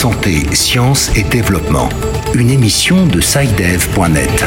Santé, 0.00 0.46
sciences 0.54 1.14
et 1.14 1.24
développement. 1.24 1.90
Une 2.32 2.48
émission 2.48 3.04
de 3.04 3.20
SciDev.net. 3.20 4.46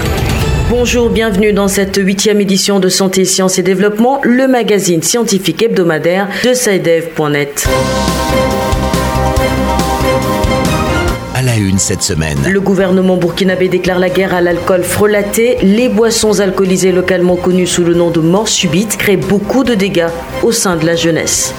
Bonjour, 0.71 1.12
bienvenue 1.12 1.54
dans 1.54 1.68
cette 1.68 1.98
huitième 1.98 2.41
édition 2.41 2.79
de 2.79 2.89
Santé, 2.89 3.23
Sciences 3.23 3.60
et 3.60 3.62
Développement, 3.62 4.20
le 4.24 4.47
magazine 4.47 5.04
scientifique 5.04 5.61
hebdomadaire 5.61 6.28
de 6.43 6.55
SciDev.net. 6.55 7.68
À 11.36 11.43
la 11.43 11.56
une 11.57 11.78
cette 11.78 12.01
semaine. 12.01 12.39
Le 12.50 12.60
gouvernement 12.60 13.18
burkinabé 13.18 13.70
déclare 13.70 14.00
la 14.00 14.10
guerre 14.10 14.33
à 14.33 14.42
l'alcool 14.42 14.82
frelaté. 14.82 15.57
Les 15.61 15.88
boissons 15.88 16.39
alcoolisées 16.39 16.92
localement 16.92 17.36
connues 17.36 17.68
sous 17.68 17.83
le 17.83 17.93
nom 17.93 18.10
de 18.10 18.21
mort 18.21 18.47
subite 18.47 18.97
créent 18.97 19.18
beaucoup 19.18 19.64
de 19.64 19.75
dégâts 19.75 20.10
au 20.42 20.51
sein 20.51 20.78
de 20.78 20.86
la 20.88 20.96
jeunesse. 20.96 21.54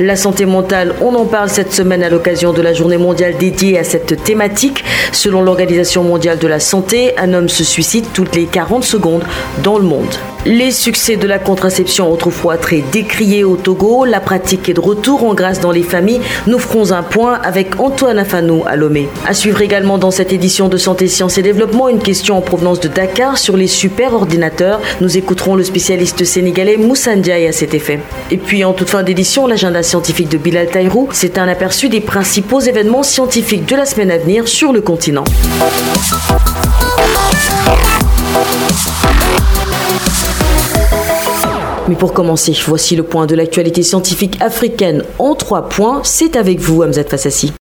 La 0.00 0.16
santé 0.16 0.46
mentale, 0.46 0.94
on 1.00 1.14
en 1.14 1.24
parle 1.24 1.48
cette 1.48 1.72
semaine 1.72 2.02
à 2.02 2.08
l'occasion 2.08 2.52
de 2.52 2.62
la 2.62 2.72
journée 2.72 2.98
mondiale 2.98 3.36
dédiée 3.38 3.78
à 3.78 3.84
cette 3.84 4.22
thématique. 4.24 4.84
Selon 5.12 5.42
l'Organisation 5.42 6.02
mondiale 6.02 6.38
de 6.38 6.46
la 6.46 6.60
santé, 6.60 7.12
un 7.18 7.32
homme 7.34 7.48
se 7.48 7.64
suicide 7.64 8.06
toutes 8.12 8.34
les 8.34 8.46
40 8.46 8.84
secondes 8.84 9.24
dans 9.62 9.78
le 9.78 9.84
monde. 9.84 10.14
Les 10.44 10.72
succès 10.72 11.14
de 11.14 11.28
la 11.28 11.38
contraception 11.38 12.10
autrefois 12.10 12.56
très 12.56 12.80
décriés 12.80 13.44
au 13.44 13.54
Togo, 13.56 14.04
la 14.04 14.18
pratique 14.18 14.68
est 14.68 14.74
de 14.74 14.80
retour 14.80 15.22
en 15.22 15.34
grâce 15.34 15.60
dans 15.60 15.70
les 15.70 15.84
familles. 15.84 16.20
Nous 16.48 16.58
ferons 16.58 16.90
un 16.90 17.04
point 17.04 17.34
avec 17.44 17.78
Antoine 17.78 18.18
Afanou 18.18 18.64
à 18.66 18.74
Lomé. 18.74 19.08
À 19.24 19.34
suivre 19.34 19.62
également 19.62 19.98
dans 19.98 20.10
cette 20.10 20.32
édition 20.32 20.68
de 20.68 20.76
Santé, 20.78 21.06
Sciences 21.06 21.38
et 21.38 21.42
Développement 21.42 21.88
une 21.88 22.00
question 22.00 22.36
en 22.36 22.40
provenance 22.40 22.80
de 22.80 22.88
Dakar 22.88 23.38
sur 23.38 23.56
les 23.56 23.68
super 23.68 24.14
ordinateurs. 24.14 24.80
Nous 25.00 25.16
écouterons 25.16 25.54
le 25.54 25.62
spécialiste 25.62 26.24
sénégalais 26.24 26.76
Moussa 26.76 27.14
Ndiaye 27.14 27.46
à 27.46 27.52
cet 27.52 27.72
effet. 27.72 28.00
Et 28.32 28.36
puis 28.36 28.64
en 28.64 28.72
toute 28.72 28.90
fin 28.90 29.04
d'édition, 29.04 29.46
l'agenda 29.46 29.84
scientifique 29.84 30.28
de 30.28 30.38
Bilal 30.38 30.66
Taïrou, 30.66 31.08
c'est 31.12 31.38
un 31.38 31.46
aperçu 31.46 31.88
des 31.88 32.00
principaux 32.00 32.58
événements 32.58 33.04
scientifiques 33.04 33.66
de 33.66 33.76
la 33.76 33.86
semaine 33.86 34.10
à 34.10 34.18
venir 34.18 34.48
sur 34.48 34.72
le 34.72 34.80
continent. 34.80 35.22
Mais 41.92 41.98
pour 41.98 42.14
commencer, 42.14 42.56
voici 42.66 42.96
le 42.96 43.02
point 43.02 43.26
de 43.26 43.34
l'actualité 43.34 43.82
scientifique 43.82 44.40
africaine 44.40 45.04
en 45.18 45.34
trois 45.34 45.68
points. 45.68 46.00
C'est 46.04 46.36
avec 46.36 46.58
vous, 46.58 46.82
Hamzat 46.82 47.04
Fassassi. 47.04 47.52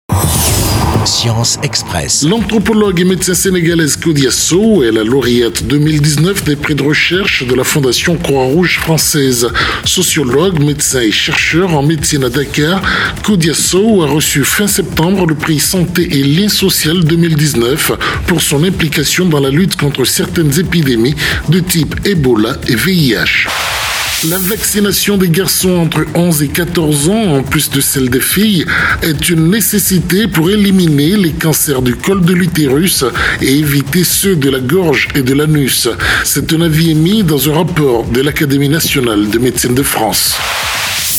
Science 1.04 1.60
Express. 1.64 2.24
L'anthropologue 2.24 3.02
et 3.02 3.04
médecin 3.04 3.34
sénégalaise 3.34 3.98
Claudia 3.98 4.30
est 4.30 4.92
la 4.94 5.04
lauréate 5.04 5.64
2019 5.64 6.46
des 6.46 6.56
prix 6.56 6.76
de 6.76 6.84
recherche 6.84 7.46
de 7.46 7.54
la 7.54 7.66
Fondation 7.66 8.16
Croix-Rouge 8.16 8.80
française. 8.80 9.50
Sociologue, 9.84 10.64
médecin 10.64 11.02
et 11.02 11.12
chercheur 11.12 11.76
en 11.76 11.84
médecine 11.84 12.24
à 12.24 12.30
Dakar, 12.30 12.82
Claudia 13.24 13.54
So 13.54 14.02
a 14.04 14.08
reçu 14.08 14.46
fin 14.46 14.68
septembre 14.68 15.26
le 15.28 15.36
prix 15.36 15.60
Santé 15.60 16.04
et 16.04 16.24
Lien 16.24 16.48
social 16.48 17.04
2019 17.04 17.92
pour 18.28 18.42
son 18.42 18.64
implication 18.64 19.26
dans 19.26 19.42
la 19.42 19.50
lutte 19.50 19.76
contre 19.76 20.06
certaines 20.06 20.58
épidémies 20.58 21.16
de 21.50 21.60
type 21.60 21.96
Ebola 22.06 22.56
et 22.70 22.76
VIH. 22.76 23.81
La 24.30 24.38
vaccination 24.38 25.18
des 25.18 25.30
garçons 25.30 25.78
entre 25.78 26.06
11 26.14 26.44
et 26.44 26.48
14 26.48 27.10
ans, 27.10 27.38
en 27.38 27.42
plus 27.42 27.72
de 27.72 27.82
celle 27.82 28.12
des 28.12 28.20
filles, 28.20 28.66
est 29.02 29.30
une 29.30 29.50
nécessité 29.50 30.28
pour 30.28 30.52
éliminer 30.52 31.18
les 31.18 31.32
cancers 31.32 31.82
du 31.82 31.96
col 31.96 32.22
de 32.22 32.34
l'utérus 32.34 33.04
et 33.42 33.58
éviter 33.58 34.04
ceux 34.04 34.36
de 34.36 34.52
la 34.52 34.60
gorge 34.60 35.08
et 35.16 35.24
de 35.24 35.34
l'anus. 35.34 35.90
C'est 36.24 36.54
un 36.54 36.62
avis 36.62 36.92
émis 36.92 37.24
dans 37.24 37.50
un 37.50 37.54
rapport 37.56 38.06
de 38.06 38.22
l'Académie 38.22 38.70
nationale 38.70 39.28
de 39.28 39.40
médecine 39.40 39.74
de 39.74 39.84
France. 39.84 40.38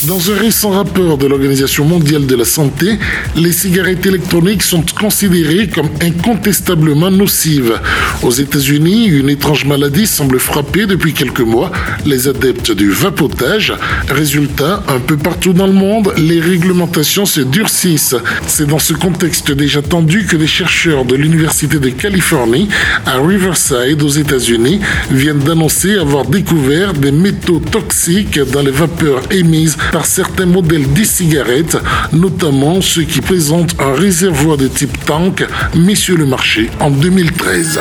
Dans 0.07 0.31
un 0.31 0.35
récent 0.35 0.71
rapport 0.71 1.17
de 1.17 1.27
l'Organisation 1.27 1.85
mondiale 1.85 2.25
de 2.25 2.35
la 2.35 2.43
santé, 2.43 2.99
les 3.37 3.53
cigarettes 3.53 4.05
électroniques 4.05 4.63
sont 4.63 4.83
considérées 4.99 5.69
comme 5.69 5.87
incontestablement 6.01 7.09
nocives. 7.09 7.79
Aux 8.21 8.31
États-Unis, 8.31 9.05
une 9.05 9.29
étrange 9.29 9.63
maladie 9.65 10.05
semble 10.05 10.39
frapper 10.39 10.87
depuis 10.87 11.13
quelques 11.13 11.39
mois 11.39 11.71
les 12.05 12.27
adeptes 12.27 12.71
du 12.71 12.89
vapotage. 12.89 13.73
Résultat, 14.09 14.83
un 14.89 14.99
peu 14.99 15.15
partout 15.15 15.53
dans 15.53 15.67
le 15.67 15.73
monde, 15.73 16.13
les 16.17 16.41
réglementations 16.41 17.25
se 17.25 17.39
durcissent. 17.41 18.15
C'est 18.45 18.67
dans 18.67 18.79
ce 18.79 18.93
contexte 18.93 19.51
déjà 19.51 19.81
tendu 19.81 20.25
que 20.25 20.35
des 20.35 20.47
chercheurs 20.47 21.05
de 21.05 21.15
l'Université 21.15 21.79
de 21.79 21.89
Californie 21.89 22.67
à 23.05 23.19
Riverside 23.19 24.01
aux 24.03 24.09
États-Unis 24.09 24.81
viennent 25.11 25.39
d'annoncer 25.39 25.97
avoir 25.97 26.25
découvert 26.25 26.93
des 26.93 27.11
métaux 27.11 27.59
toxiques 27.59 28.39
dans 28.51 28.61
les 28.61 28.71
vapeurs 28.71 29.21
émises 29.31 29.77
par 29.93 30.07
certains 30.07 30.47
modèles 30.47 30.91
d'e-cigarettes, 30.91 31.77
notamment 32.11 32.81
ceux 32.81 33.03
qui 33.03 33.21
présentent 33.21 33.79
un 33.79 33.93
réservoir 33.93 34.57
de 34.57 34.67
type 34.67 35.05
tank 35.05 35.45
mis 35.75 35.95
sur 35.95 36.17
le 36.17 36.25
marché 36.25 36.71
en 36.79 36.89
2013. 36.89 37.79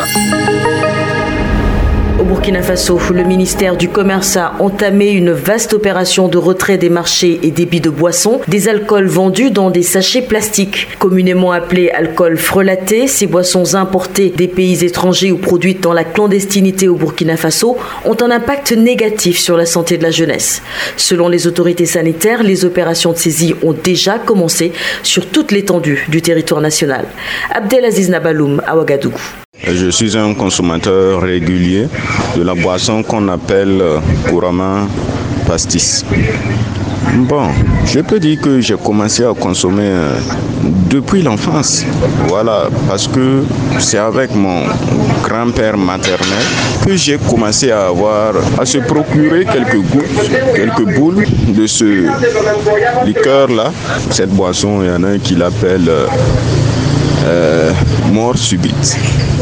Au 2.21 2.25
Burkina 2.25 2.63
Faso, 2.63 3.01
le 3.13 3.25
ministère 3.25 3.77
du 3.77 3.89
Commerce 3.89 4.37
a 4.37 4.55
entamé 4.59 5.11
une 5.11 5.33
vaste 5.33 5.73
opération 5.73 6.29
de 6.29 6.37
retrait 6.37 6.77
des 6.77 6.91
marchés 6.91 7.41
et 7.43 7.51
débits 7.51 7.81
de 7.81 7.89
boissons 7.91 8.41
des 8.49 8.69
alcools 8.69 9.07
vendus 9.07 9.51
dans 9.51 9.71
des 9.71 9.83
sachets 9.83 10.23
plastiques. 10.23 10.89
Communément 10.99 11.53
appelés 11.53 11.91
alcools 11.91 12.37
frelatés, 12.37 13.07
ces 13.07 13.27
boissons 13.27 13.75
importées 13.75 14.29
des 14.29 14.47
pays 14.47 14.85
étrangers 14.85 15.33
ou 15.33 15.39
produites 15.39 15.83
dans 15.83 15.95
la 15.95 16.05
clandestinité 16.05 16.87
au 16.87 16.97
Burkina 16.97 17.37
Faso 17.37 17.79
ont 18.05 18.17
un 18.21 18.31
impact 18.31 18.73
négatif 18.73 19.39
sur 19.39 19.57
la 19.57 19.67
santé 19.67 19.97
de 19.97 20.03
la 20.03 20.11
jeunesse. 20.11 20.63
Selon 20.97 21.29
les 21.29 21.47
autorités 21.47 21.87
sanitaires, 21.87 22.43
les 22.43 22.65
opérations 22.65 23.13
de 23.13 23.19
saisie 23.19 23.55
ont 23.63 23.73
déjà 23.73 24.19
commencé 24.19 24.73
sur 25.03 25.27
toute 25.27 25.51
l'étendue 25.51 26.07
du 26.09 26.21
territoire 26.21 26.61
national. 26.61 27.07
Abdelaziz 27.51 28.11
Nabaloum 28.11 28.63
à 28.67 28.77
Ouagadougou. 28.77 29.42
Je 29.65 29.91
suis 29.91 30.17
un 30.17 30.35
consommateur 30.35 31.23
régulier 31.23 31.87
de 32.37 32.43
la 32.43 32.55
boisson 32.55 33.03
qu'on 33.03 33.29
appelle 33.29 33.81
couramment 34.29 34.89
pastis. 35.47 36.05
Bon, 37.15 37.49
je 37.87 38.01
peux 38.01 38.19
dire 38.19 38.41
que 38.41 38.61
j'ai 38.61 38.77
commencé 38.77 39.25
à 39.25 39.33
consommer 39.35 39.91
depuis 40.91 41.23
l'enfance. 41.23 41.85
Voilà, 42.27 42.69
parce 42.89 43.07
que 43.07 43.45
c'est 43.79 43.99
avec 43.99 44.35
mon 44.35 44.63
grand-père 45.23 45.77
maternel 45.77 46.45
que 46.85 46.97
j'ai 46.97 47.19
commencé 47.19 47.71
à 47.71 47.87
avoir, 47.87 48.35
à 48.59 48.67
se 48.67 48.79
procurer 48.79 49.45
quelques 49.45 49.81
gouttes, 49.91 50.55
quelques 50.57 50.97
boules 50.97 51.25
de 51.49 51.67
ce 51.67 52.07
liqueur-là. 53.07 53.73
Cette 54.11 54.31
boisson, 54.31 54.83
il 54.83 54.89
y 54.89 54.91
en 54.91 55.05
a 55.05 55.09
un 55.11 55.19
qui 55.19 55.35
l'appelle 55.37 55.89
euh, 57.25 57.73
mort 58.13 58.37
subite. 58.37 58.97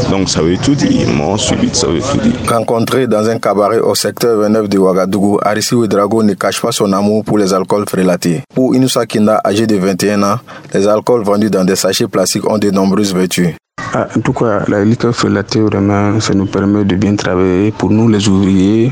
Donc 0.09 0.29
ça 0.29 0.41
veut 0.41 0.57
tout 0.57 0.75
dire, 0.75 1.07
mort 1.09 1.39
subite, 1.39 1.75
ça 1.75 1.87
veut 1.87 1.99
tout 1.99 2.17
dire. 2.17 2.33
Rencontré 2.47 3.07
dans 3.07 3.27
un 3.27 3.39
cabaret 3.39 3.79
au 3.79 3.95
secteur 3.95 4.39
29 4.39 4.69
de 4.69 4.77
Ouagadougou, 4.77 5.39
Arissi 5.41 5.75
Ouedrago 5.75 6.23
ne 6.23 6.33
cache 6.33 6.61
pas 6.61 6.71
son 6.71 6.91
amour 6.93 7.23
pour 7.23 7.37
les 7.37 7.53
alcools 7.53 7.85
frélatés. 7.87 8.41
Pour 8.53 8.75
Inoussa 8.75 9.05
Kinda, 9.05 9.41
âgé 9.45 9.67
de 9.67 9.75
21 9.75 10.23
ans, 10.23 10.37
les 10.73 10.87
alcools 10.87 11.23
vendus 11.23 11.49
dans 11.49 11.65
des 11.65 11.75
sachets 11.75 12.07
plastiques 12.07 12.49
ont 12.49 12.57
de 12.57 12.69
nombreuses 12.71 13.13
vertus. 13.13 13.49
Ah, 13.93 14.07
en 14.15 14.21
tout 14.21 14.33
cas, 14.33 14.63
la 14.67 14.85
liqueur 14.85 15.13
frélatée, 15.13 15.59
vraiment, 15.59 16.19
ça 16.19 16.33
nous 16.33 16.45
permet 16.45 16.85
de 16.85 16.95
bien 16.95 17.15
travailler. 17.15 17.71
Pour 17.71 17.89
nous, 17.89 18.07
les 18.07 18.25
ouvriers, 18.29 18.91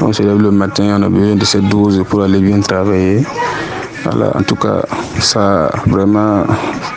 on 0.00 0.12
se 0.12 0.22
lève 0.22 0.40
le 0.40 0.50
matin, 0.50 0.96
on 0.98 1.02
a 1.02 1.08
besoin 1.08 1.36
de 1.36 1.44
cette 1.44 1.68
dose 1.68 2.02
pour 2.08 2.22
aller 2.22 2.40
bien 2.40 2.60
travailler. 2.60 3.22
Voilà, 4.04 4.32
en 4.36 4.42
tout 4.42 4.56
cas, 4.56 4.82
ça 5.20 5.70
vraiment, 5.86 6.44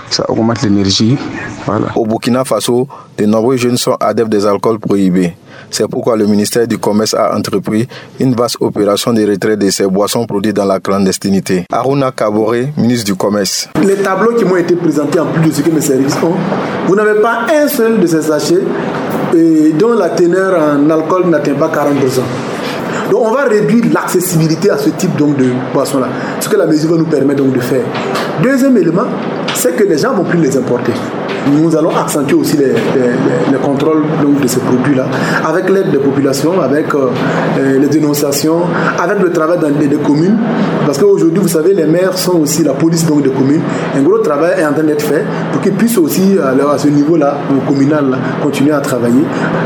ça 0.10 0.26
augmente 0.30 0.62
l'énergie. 0.62 1.18
Voilà. 1.66 1.88
Au 1.96 2.06
Burkina 2.06 2.44
Faso, 2.44 2.88
de 3.18 3.26
nombreux 3.26 3.58
jeunes 3.58 3.78
sont 3.78 3.96
adeptes 4.00 4.30
des 4.30 4.46
alcools 4.46 4.80
prohibés. 4.80 5.34
C'est 5.70 5.88
pourquoi 5.88 6.16
le 6.16 6.26
ministère 6.26 6.68
du 6.68 6.78
Commerce 6.78 7.14
a 7.14 7.36
entrepris 7.36 7.88
une 8.20 8.36
vaste 8.36 8.58
opération 8.60 9.12
de 9.14 9.26
retrait 9.30 9.58
de 9.58 9.70
ces 9.70 9.88
boissons 9.88 10.26
produites 10.26 10.56
dans 10.56 10.66
la 10.66 10.80
clandestinité. 10.80 11.66
Aruna 11.72 12.12
Kabore, 12.12 12.54
ministre 12.78 13.06
du 13.06 13.16
Commerce. 13.16 13.70
Les 13.84 13.96
tableaux 13.96 14.36
qui 14.36 14.46
m'ont 14.46 14.58
été 14.58 14.76
présentés 14.76 15.20
en 15.20 15.26
plus 15.28 15.50
de 15.50 15.52
ce 15.52 15.62
que 15.62 15.72
mes 15.72 15.82
services 15.82 16.16
ont, 16.24 16.36
vous 16.88 16.96
n'avez 16.96 17.20
pas 17.22 17.48
un 17.54 17.68
seul 17.68 18.00
de 18.00 18.08
ces 18.08 18.22
sachets 18.22 18.62
dont 19.80 19.94
la 19.94 20.10
teneur 20.10 20.60
en 20.62 20.90
alcool 20.90 21.28
n'atteint 21.28 21.56
pas 21.56 21.70
40%. 21.70 22.53
Donc 23.12 23.22
on 23.22 23.32
va 23.32 23.44
réduire 23.44 23.86
l'accessibilité 23.94 24.70
à 24.70 24.78
ce 24.78 24.90
type 24.90 25.16
donc, 25.16 25.38
de 25.38 25.48
boisson-là, 25.74 26.08
ce 26.40 26.50
que 26.50 26.56
la 26.56 26.66
mesure 26.66 26.92
va 26.92 26.98
nous 26.98 27.06
permettre 27.06 27.44
de 27.44 27.60
faire. 27.60 27.84
Deuxième 28.42 28.78
élément, 28.78 29.08
c'est 29.56 29.76
que 29.76 29.84
les 29.84 29.98
gens 29.98 30.14
vont 30.14 30.24
plus 30.24 30.40
les 30.40 30.58
importer. 30.58 30.94
Nous 31.52 31.76
allons 31.76 31.90
accentuer 31.90 32.36
aussi 32.36 32.56
les, 32.56 32.68
les, 32.68 33.52
les 33.52 33.58
contrôles 33.58 34.04
donc, 34.22 34.40
de 34.40 34.48
ces 34.48 34.60
produits-là, 34.60 35.06
avec 35.46 35.70
l'aide 35.70 35.92
des 35.92 35.98
populations, 35.98 36.60
avec 36.62 36.94
euh, 36.96 37.10
les 37.80 37.88
dénonciations, 37.88 38.62
avec 38.98 39.20
le 39.20 39.32
travail 39.32 39.60
dans 39.60 39.68
les, 39.68 39.90
communes. 39.98 40.38
Parce 40.86 40.98
qu'aujourd'hui, 40.98 41.40
vous 41.40 41.48
savez, 41.48 41.74
les 41.74 41.86
maires 41.86 42.18
sont 42.18 42.40
aussi 42.40 42.64
la 42.64 42.74
police 42.74 43.06
donc, 43.06 43.24
des 43.24 43.30
communes. 43.30 43.62
Un 43.96 44.02
gros 44.02 44.20
travail 44.20 44.60
est 44.60 44.66
en 44.66 44.74
train 44.74 44.84
d'être 44.84 45.02
fait 45.02 45.24
pour 45.52 45.62
qu'ils 45.62 45.74
puissent 45.74 45.98
aussi, 45.98 46.38
à 46.42 46.78
ce 46.78 46.88
niveau-là, 46.88 47.38
au 47.52 47.70
communal, 47.70 48.10
là, 48.10 48.18
continuer 48.42 48.72
à 48.72 48.80
travailler, 48.80 49.24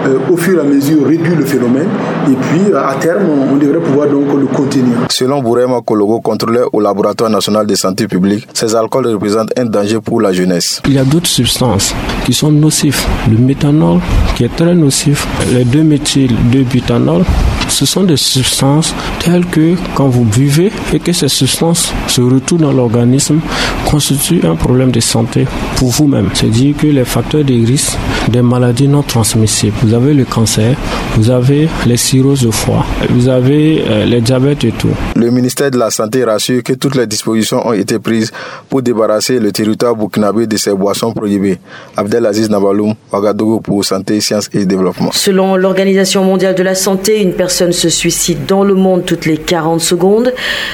euh, 0.08 0.18
au 0.32 0.38
fur 0.38 0.58
et 0.58 0.62
à 0.62 0.64
mesure 0.64 1.06
réduire 1.06 1.38
le 1.38 1.46
phénomène. 1.46 1.88
Et 2.28 2.34
puis, 2.34 2.74
à 2.76 2.96
terme, 3.00 3.24
on, 3.30 3.54
on 3.54 3.58
devrait 3.58 3.80
pouvoir 3.80 4.08
donc 4.08 4.26
le 4.38 4.48
contenir. 4.48 4.96
Selon 5.10 5.42
Bourema 5.42 5.82
Kologo, 5.86 6.20
contrôleur 6.22 6.70
au 6.74 6.80
laboratoire 6.80 7.30
national 7.30 7.68
de 7.68 7.76
santé 7.76 8.08
publique, 8.08 8.48
ces 8.54 8.76
alcools 8.76 9.08
représentent 9.08 9.52
un 9.58 9.66
danger 9.66 10.00
pour 10.02 10.22
la 10.22 10.34
jeunesse. 10.34 10.82
Il 10.86 10.94
y 10.94 11.00
a 11.00 11.04
d'autres 11.04 11.28
substances 11.28 11.67
qui 12.26 12.34
sont 12.34 12.52
nocives. 12.52 13.02
Le 13.30 13.38
méthanol 13.38 14.00
qui 14.36 14.44
est 14.44 14.56
très 14.56 14.76
nocif, 14.76 15.28
les 15.54 15.66
2-méthyl 15.66 16.32
2-butanol, 16.52 17.24
ce 17.70 17.86
sont 17.86 18.04
des 18.04 18.18
substances 18.18 18.94
telles 19.20 19.46
que 19.46 19.76
quand 19.96 20.08
vous 20.08 20.24
buvez 20.24 20.72
et 20.94 21.00
que 21.00 21.12
ces 21.12 21.28
substances 21.28 21.94
se 22.08 22.22
retrouvent 22.22 22.62
dans 22.62 22.72
l'organisme 22.72 23.40
constituent 23.90 24.46
un 24.46 24.56
problème 24.56 24.92
de 24.92 25.00
santé 25.00 25.46
pour 25.78 25.90
vous-même. 25.90 26.30
C'est-à-dire 26.34 26.76
que 26.78 26.88
les 26.88 27.06
facteurs 27.06 27.44
de 27.44 27.54
risque 27.54 27.98
des 28.30 28.42
maladies 28.42 28.88
non 28.88 29.04
transmissibles, 29.04 29.76
vous 29.84 29.94
avez 29.94 30.14
le 30.14 30.26
cancer, 30.26 30.76
vous 31.16 31.30
avez 31.30 31.70
les 31.86 31.98
cirrhoses 31.98 32.42
de 32.42 32.52
foie, 32.52 32.86
vous 33.10 33.28
avez 33.30 33.84
euh, 33.88 34.06
les 34.06 34.22
diabètes 34.22 34.64
et 34.64 34.72
tout. 34.72 34.90
Le 35.16 35.30
ministère 35.30 35.72
de 35.72 35.78
la 35.78 35.90
Santé 35.90 36.24
rassure 36.24 36.64
que 36.64 36.74
toutes 36.74 36.96
les 36.96 37.08
dispositions 37.08 37.66
ont 37.68 37.74
été 37.74 38.00
prises 38.00 38.32
pour 38.70 38.82
débarrasser 38.82 39.40
le 39.40 39.52
territoire 39.52 39.96
burkinabé 39.96 40.48
de 40.48 40.58
ces 40.58 40.74
boissons 40.74 41.14
prohibées. 41.14 41.57
Abdelaziz 41.96 42.50
Nabaloum, 42.50 42.96
Ouagadougou 43.12 43.60
pour 43.62 43.84
Santé, 43.86 44.20
Sciences 44.22 44.50
et 44.54 44.66
Développement. 44.66 45.12
Selon 45.12 45.56
l'Organisation 45.56 46.24
mondiale 46.24 46.56
de 46.56 46.64
la 46.64 46.76
santé, 46.76 47.22
une 47.22 47.34
personne 47.34 47.72
se 47.72 47.90
suicide 47.90 48.46
dans 48.48 48.64
le 48.64 48.76
monde 48.76 49.06
toutes 49.06 49.26
les 49.26 49.38
40 49.38 49.82
secondes. 49.82 50.34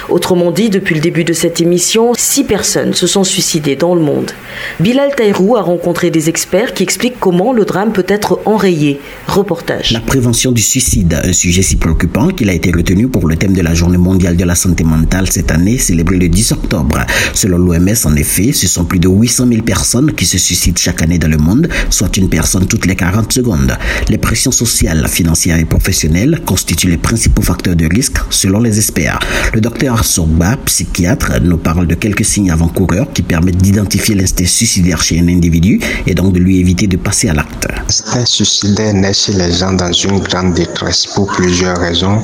Autrement 0.10 0.52
dit, 0.52 0.70
depuis 0.70 0.96
le 0.96 1.02
début 1.02 1.24
de 1.24 1.34
cette 1.34 1.62
émission, 1.62 2.14
6 2.16 2.44
personnes 2.44 2.94
se 2.94 3.08
sont 3.08 3.24
suicidées 3.24 3.76
dans 3.76 3.96
le 3.96 4.02
monde. 4.02 4.32
Bilal 4.80 5.16
Taïrou 5.16 5.56
a 5.56 5.62
rencontré 5.62 6.10
des 6.10 6.30
experts 6.30 6.74
qui 6.74 6.84
expliquent 6.84 7.20
comment 7.20 7.54
le 7.54 7.66
drame 7.66 7.92
peut 7.92 8.06
être 8.08 8.40
enrayé. 8.46 9.00
Reportage. 9.28 9.92
La 9.92 10.00
prévention 10.00 10.52
du 10.52 10.62
suicide, 10.62 11.20
un 11.24 11.34
sujet 11.34 11.62
si 11.62 11.76
préoccupant 11.76 12.28
qu'il 12.30 12.50
a 12.50 12.54
été 12.54 12.72
retenu 12.72 13.08
pour 13.08 13.28
le 13.28 13.36
thème 13.36 13.54
de 13.54 13.62
la 13.62 13.74
Journée 13.74 13.98
mondiale 13.98 14.38
de 14.38 14.44
la 14.44 14.56
santé 14.56 14.84
mentale 14.84 15.30
cette 15.32 15.52
année, 15.52 15.78
célébrée 15.78 16.18
le 16.18 16.30
10 16.30 16.52
octobre. 16.54 17.00
Selon 17.34 17.58
l'OMS, 17.58 17.96
en 18.06 18.16
effet, 18.16 18.52
ce 18.52 18.68
sont 18.68 18.86
plus 18.86 19.00
de 19.00 19.08
800 19.08 19.48
000 19.48 19.62
personnes 19.64 20.14
qui 20.14 20.26
se 20.26 20.38
suicident 20.38 20.73
chaque 20.78 21.02
année 21.02 21.18
dans 21.18 21.28
le 21.28 21.38
monde, 21.38 21.68
soit 21.90 22.16
une 22.18 22.30
personne 22.30 22.68
toutes 22.68 22.86
les 22.86 22.96
40 22.96 23.32
secondes. 23.32 23.78
Les 24.10 24.18
pressions 24.18 24.52
sociales, 24.52 25.08
financières 25.08 25.58
et 25.58 25.66
professionnelles 25.66 26.42
constituent 26.46 26.90
les 26.90 26.98
principaux 26.98 27.42
facteurs 27.42 27.76
de 27.76 27.86
risque, 27.86 28.18
selon 28.30 28.60
les 28.60 28.78
experts. 28.78 29.20
Le 29.54 29.62
docteur 29.62 30.04
Sogba, 30.04 30.58
psychiatre, 30.66 31.34
nous 31.42 31.58
parle 31.58 31.88
de 31.88 31.96
quelques 31.96 32.26
signes 32.26 32.52
avant-coureurs 32.52 33.12
qui 33.14 33.22
permettent 33.22 33.58
d'identifier 33.58 34.16
l'instinct 34.16 34.46
suicidaire 34.46 35.02
chez 35.02 35.20
un 35.20 35.28
individu 35.28 35.80
et 36.08 36.14
donc 36.14 36.34
de 36.34 36.40
lui 36.40 36.60
éviter 36.60 36.88
de 36.88 36.98
passer 36.98 37.30
à 37.30 37.34
l'acte. 37.34 37.68
L'instinct 37.70 38.26
suicidaire 38.26 38.94
naît 38.94 39.14
chez 39.14 39.34
les 39.34 39.52
gens 39.52 39.74
dans 39.74 39.92
une 39.92 40.20
grande 40.20 40.54
détresse 40.54 41.08
pour 41.08 41.28
plusieurs 41.28 41.78
raisons, 41.78 42.22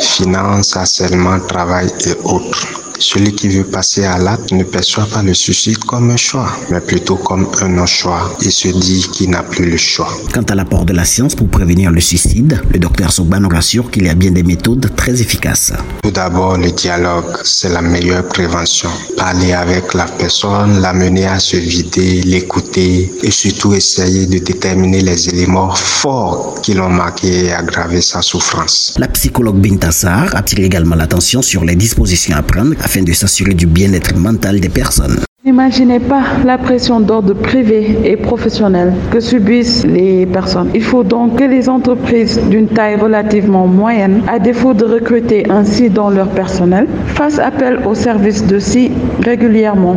finances, 0.00 0.76
harcèlement, 0.76 1.38
travail 1.40 1.88
et 2.06 2.14
autres. 2.24 2.81
Celui 3.02 3.32
qui 3.34 3.48
veut 3.48 3.64
passer 3.64 4.04
à 4.04 4.16
l'acte 4.16 4.52
ne 4.52 4.62
perçoit 4.62 5.06
pas 5.06 5.24
le 5.24 5.34
suicide 5.34 5.78
comme 5.78 6.10
un 6.10 6.16
choix, 6.16 6.48
mais 6.70 6.80
plutôt 6.80 7.16
comme 7.16 7.48
un 7.60 7.68
non-choix 7.68 8.32
et 8.42 8.50
se 8.50 8.68
dit 8.68 9.04
qu'il 9.12 9.30
n'a 9.30 9.42
plus 9.42 9.68
le 9.68 9.76
choix. 9.76 10.08
Quant 10.32 10.42
à 10.42 10.54
l'apport 10.54 10.84
de 10.84 10.92
la 10.92 11.04
science 11.04 11.34
pour 11.34 11.48
prévenir 11.48 11.90
le 11.90 12.00
suicide, 12.00 12.62
le 12.72 12.78
docteur 12.78 13.12
Sogba 13.12 13.40
nous 13.40 13.48
rassure 13.48 13.90
qu'il 13.90 14.04
y 14.04 14.08
a 14.08 14.14
bien 14.14 14.30
des 14.30 14.44
méthodes 14.44 14.88
très 14.94 15.20
efficaces. 15.20 15.72
Tout 16.04 16.12
d'abord, 16.12 16.56
le 16.56 16.70
dialogue, 16.70 17.38
c'est 17.42 17.70
la 17.70 17.82
meilleure 17.82 18.28
prévention. 18.28 18.88
Parler 19.16 19.52
avec 19.52 19.94
la 19.94 20.04
personne, 20.04 20.80
l'amener 20.80 21.26
à 21.26 21.40
se 21.40 21.56
vider, 21.56 22.22
l'écouter 22.22 23.12
et 23.24 23.30
surtout 23.32 23.74
essayer 23.74 24.26
de 24.26 24.38
déterminer 24.38 25.00
les 25.00 25.28
éléments 25.28 25.74
forts 25.74 26.60
qui 26.62 26.74
l'ont 26.74 26.88
marqué 26.88 27.46
et 27.46 27.52
aggravé 27.52 28.00
sa 28.00 28.22
souffrance. 28.22 28.94
La 28.96 29.08
psychologue 29.08 29.56
Bintassar 29.56 30.34
attire 30.36 30.60
également 30.60 30.94
l'attention 30.94 31.42
sur 31.42 31.64
les 31.64 31.74
dispositions 31.74 32.36
à 32.36 32.42
prendre 32.42 32.74
afin 32.92 33.04
de 33.04 33.12
s'assurer 33.14 33.54
du 33.54 33.66
bien-être 33.66 34.14
mental 34.18 34.60
des 34.60 34.68
personnes. 34.68 35.18
N'imaginez 35.46 35.98
pas 35.98 36.24
la 36.44 36.58
pression 36.58 37.00
d'ordre 37.00 37.32
privé 37.32 37.96
et 38.04 38.18
professionnel 38.18 38.92
que 39.10 39.18
subissent 39.18 39.86
les 39.86 40.26
personnes. 40.26 40.68
Il 40.74 40.82
faut 40.82 41.02
donc 41.02 41.38
que 41.38 41.44
les 41.44 41.70
entreprises 41.70 42.38
d'une 42.50 42.68
taille 42.68 42.96
relativement 42.96 43.66
moyenne, 43.66 44.20
à 44.28 44.38
défaut 44.38 44.74
de 44.74 44.84
recruter 44.84 45.50
ainsi 45.50 45.88
dans 45.88 46.10
leur 46.10 46.28
personnel, 46.28 46.86
fassent 47.06 47.38
appel 47.38 47.80
aux 47.86 47.94
services 47.94 48.46
de 48.46 48.58
SI 48.58 48.90
régulièrement 49.22 49.96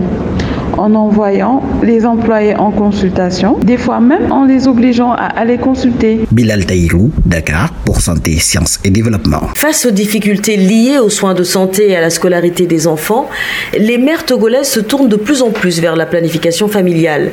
en 0.78 0.94
envoyant 0.96 1.64
les 1.84 2.06
employés 2.06 2.56
en 2.56 2.72
consultation, 2.72 3.58
des 3.60 3.78
fois 3.78 4.00
même 4.00 4.32
en 4.32 4.46
les 4.46 4.68
obligeant 4.68 5.12
à 5.12 5.26
aller 5.26 5.58
consulter. 5.58 6.22
Bilal 6.32 6.66
Taïrou, 6.66 7.12
Dakar, 7.26 7.74
pour 7.86 8.02
Santé, 8.02 8.38
Sciences 8.40 8.80
et 8.84 8.90
Développement. 8.90 9.42
Face 9.56 9.86
aux 9.86 9.92
difficultés 9.92 10.58
liées 10.58 10.98
aux 11.00 11.10
soins 11.10 11.34
de 11.34 11.44
santé 11.44 11.90
et 11.90 11.96
à 11.96 12.02
la 12.02 12.10
scolarité 12.10 12.66
des 12.66 12.88
enfants, 12.88 13.30
les 13.78 13.98
mères 13.98 14.26
togolaises 14.26 14.70
se 14.70 14.80
tournent 14.80 15.10
de 15.10 15.16
plus 15.16 15.42
en 15.42 15.52
plus 15.52 15.80
vers 15.80 15.96
la 15.96 16.06
planification 16.06 16.68
familiale. 16.68 17.32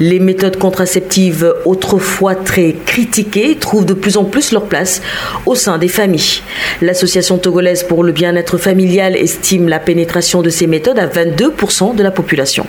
Les 0.00 0.18
méthodes 0.18 0.58
contraceptives, 0.58 1.52
autrefois 1.64 2.34
très 2.34 2.74
critiquées, 2.86 3.56
trouvent 3.56 3.86
de 3.86 3.94
plus 3.94 4.16
en 4.16 4.24
plus 4.24 4.52
leur 4.52 4.64
place 4.64 5.02
au 5.46 5.54
sein 5.54 5.78
des 5.78 5.88
familles. 5.88 6.42
L'association 6.82 7.38
togolaise 7.38 7.82
pour 7.82 8.04
le 8.04 8.12
bien-être 8.12 8.58
familial 8.58 9.16
estime 9.16 9.68
la 9.68 9.78
pénétration 9.78 10.42
de 10.42 10.50
ces 10.50 10.66
méthodes 10.66 10.98
à 10.98 11.06
22% 11.06 11.94
de 11.94 12.02
la 12.02 12.10
population. 12.10 12.66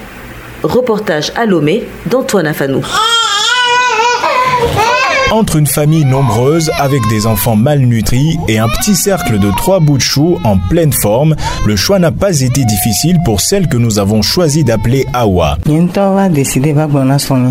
Reportage 0.65 1.31
à 1.35 1.45
Lomé 1.45 1.87
d'Antoine 2.07 2.47
Afanou. 2.47 2.81
Entre 5.31 5.55
une 5.55 5.65
famille 5.65 6.05
nombreuse 6.05 6.69
avec 6.79 7.01
des 7.09 7.25
enfants 7.25 7.55
malnutris 7.55 8.37
et 8.47 8.59
un 8.59 8.67
petit 8.67 8.95
cercle 8.95 9.39
de 9.39 9.49
trois 9.57 9.79
bouts 9.79 9.97
de 9.97 10.01
chou 10.01 10.37
en 10.43 10.57
pleine 10.57 10.93
forme, 10.93 11.35
le 11.65 11.75
choix 11.75 11.97
n'a 11.97 12.11
pas 12.11 12.41
été 12.41 12.63
difficile 12.63 13.17
pour 13.25 13.41
celle 13.41 13.67
que 13.67 13.75
nous 13.75 13.97
avons 13.97 14.21
choisi 14.21 14.63
d'appeler 14.63 15.05
Awa. 15.13 15.57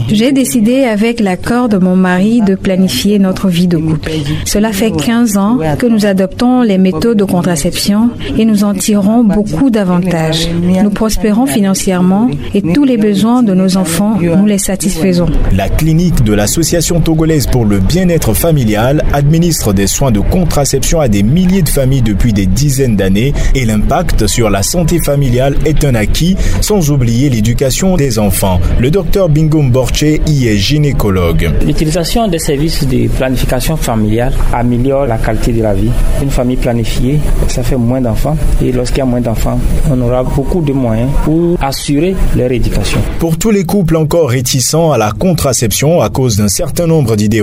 J'ai 0.09 0.33
décidé 0.33 0.85
avec 0.85 1.19
l'accord 1.19 1.69
de 1.69 1.79
mon 1.79 1.97
mari 1.97 2.43
de 2.43 2.55
planifier 2.55 3.19
notre 3.19 3.49
vie 3.49 3.67
de 3.67 3.77
couple. 3.77 4.13
Cela 4.45 4.73
fait 4.73 4.93
15 4.93 5.37
ans 5.37 5.59
que 5.79 5.87
nous 5.87 6.07
adoptons 6.07 6.63
les 6.63 6.79
méthodes 6.79 7.19
de 7.19 7.25
contraception 7.25 8.11
et 8.39 8.45
nous 8.45 8.63
en 8.63 8.75
tirons 8.75 9.25
beaucoup 9.25 9.71
d'avantages. 9.71 10.49
Nous 10.83 10.91
prospérons 10.91 11.47
financièrement 11.47 12.31
et 12.55 12.63
tous 12.63 12.85
les 12.85 12.99
besoins 12.99 13.43
de 13.43 13.53
nos 13.53 13.77
enfants, 13.77 14.17
nous 14.21 14.47
les 14.47 14.59
satisfaisons. 14.59 15.27
La 15.53 15.69
clinique 15.69 16.23
de 16.23 16.33
l'Association 16.33 17.01
togolaise 17.01 17.49
pour 17.49 17.64
le 17.65 17.79
bien-être 17.79 18.35
familial 18.35 19.05
administre 19.13 19.73
des 19.73 19.87
soins 19.87 20.11
de 20.11 20.21
contraception 20.21 21.01
à 21.01 21.09
des 21.09 21.23
milliers 21.23 21.63
de 21.63 21.69
familles 21.69 22.03
depuis 22.03 22.33
des 22.33 22.47
dizaines 22.47 22.97
d'années 22.97 23.33
et 23.55 23.65
l'impact 23.65 24.27
sur 24.27 24.51
la 24.51 24.63
santé 24.63 24.99
familiale 24.99 25.57
est 25.65 25.85
un 25.85 25.95
acquis, 25.95 26.37
sans 26.61 26.91
oublier 26.91 27.31
l'éducation 27.31 27.97
des 27.97 28.19
enfants. 28.19 28.61
Le 28.79 28.91
docteur 28.91 29.29
Bingo 29.29 29.63
Borche 29.63 30.03
y 30.03 30.47
est 30.49 30.57
gynécologue. 30.57 31.51
L'utilisation 31.65 32.29
des 32.29 32.39
services 32.39 32.87
de 32.87 33.09
planification 33.09 33.77
familiale 33.77 34.33
améliore 34.53 35.07
la 35.07 35.19
qualité 35.19 35.53
de 35.53 35.63
la 35.63 35.75
vie. 35.75 35.91
Une 36.23 36.31
famille 36.31 36.57
planifiée, 36.57 37.19
ça 37.49 37.63
fait 37.63 37.77
moins 37.77 38.01
d'enfants 38.01 38.37
et 38.63 38.73
lorsqu'il 38.73 38.99
y 38.99 39.03
a 39.03 39.07
moins 39.07 39.21
d'enfants, 39.21 39.59
on 39.91 40.01
aura 40.01 40.23
beaucoup 40.23 40.61
de 40.61 40.73
moyens 40.73 41.11
pour 41.25 41.57
assurer 41.63 42.15
leur 42.37 42.51
éducation. 42.51 43.01
Pour 43.19 43.39
tous 43.39 43.51
les 43.51 43.65
couples 43.65 43.97
encore 43.97 44.31
réticents 44.31 44.93
à 44.93 44.99
la 44.99 45.13
contraception 45.13 46.01
à 46.01 46.09
cause 46.09 46.37
d'un 46.37 46.49
certain 46.49 46.87
nombre 46.87 47.17
d'idées 47.17 47.43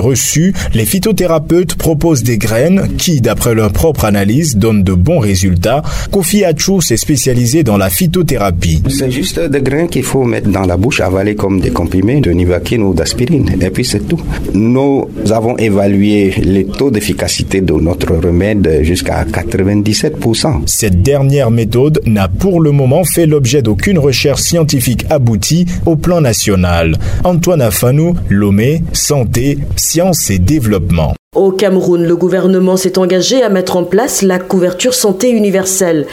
les 0.74 0.86
phytothérapeutes 0.86 1.76
proposent 1.76 2.24
des 2.24 2.38
graines 2.38 2.88
qui, 2.98 3.22
d'après 3.22 3.54
leur 3.54 3.72
propre 3.72 4.06
analyse, 4.06 4.58
donnent 4.58 4.84
de 4.84 4.94
bons 4.94 5.20
résultats. 5.20 5.82
Kofi 6.12 6.44
Achou 6.44 6.82
s'est 6.82 6.98
spécialisé 6.98 7.64
dans 7.64 7.78
la 7.78 7.90
phytothérapie. 7.90 8.84
C'est 8.90 9.12
juste 9.12 9.40
des 9.40 9.62
grains 9.62 9.88
qu'il 9.88 10.04
faut 10.04 10.24
mettre 10.24 10.50
dans 10.50 10.66
la 10.66 10.78
bouche, 10.78 11.02
avaler 11.02 11.36
comme 11.36 11.60
des 11.60 11.72
comprimés 11.72 12.22
de 12.22 12.32
Nivaquine 12.32 12.84
ou 12.84 12.94
d'aspirine. 12.94 13.50
Et 13.62 13.70
puis 13.70 13.86
c'est 13.86 14.08
tout. 14.08 14.20
Nous 14.54 15.08
avons 15.32 15.58
évalué 15.58 16.34
les 16.42 16.66
taux 16.66 16.92
d'efficacité 16.92 17.62
de 17.62 17.74
notre 17.74 18.16
remède 18.16 18.80
jusqu'à 18.84 19.24
97%. 19.26 20.64
Cette 20.66 21.02
dernière 21.02 21.52
méthode 21.52 22.02
n'a 22.06 22.28
pour 22.28 22.62
le 22.62 22.72
moment 22.72 23.04
fait 23.04 23.26
l'objet 23.26 23.62
d'aucune 23.62 24.00
recherche 24.00 24.42
scientifique 24.42 25.06
aboutie 25.10 25.66
au 25.86 25.96
plan 25.96 26.22
national. 26.22 26.98
Antoine 27.24 27.62
Afanou, 27.62 28.16
Lomé, 28.30 28.84
Santé, 28.94 29.58
Sciences 29.76 30.01
et 30.30 30.40
Développement. 30.40 31.14
Au 31.36 31.52
Cameroun, 31.52 32.04
le 32.04 32.16
gouvernement 32.16 32.76
s'est 32.76 32.98
engagé 32.98 33.44
à 33.44 33.50
mettre 33.50 33.78
en 33.78 33.84
place 33.84 34.24
la 34.24 34.40
couverture 34.40 34.96
santé 34.96 35.30
universelle, 35.30 36.08